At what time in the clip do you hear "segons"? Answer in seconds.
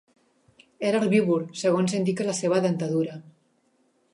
1.63-1.93